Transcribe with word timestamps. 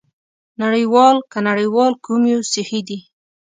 نړۍوال 0.61 1.17
که 1.31 1.39
نړیوال 1.47 1.91
کوم 2.05 2.21
یو 2.33 2.41
صحي 2.51 2.81
دی؟ 2.87 2.99